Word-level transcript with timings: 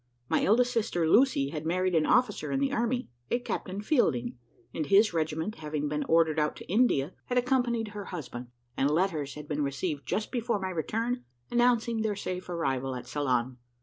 My 0.27 0.43
eldest 0.43 0.73
sister, 0.73 1.07
Lucy, 1.07 1.49
had 1.49 1.63
married 1.63 1.93
an 1.93 2.07
officer 2.07 2.51
in 2.51 2.59
the 2.59 2.71
army, 2.71 3.11
a 3.29 3.37
Captain 3.37 3.81
Fielding, 3.83 4.35
and 4.73 4.87
his 4.87 5.13
regiment 5.13 5.53
having 5.59 5.87
been 5.87 6.03
ordered 6.05 6.39
out 6.39 6.55
to 6.55 6.67
India, 6.67 7.13
had 7.25 7.37
accompanied 7.37 7.89
her 7.89 8.05
husband, 8.05 8.47
and 8.75 8.89
letters 8.89 9.35
had 9.35 9.47
been 9.47 9.61
received 9.63 10.07
just 10.07 10.31
before 10.31 10.57
my 10.59 10.71
return, 10.71 11.23
announcing 11.51 12.01
their 12.01 12.15
safe 12.15 12.49
arrival 12.49 12.95
at 12.95 13.05
Ceylon. 13.05 13.57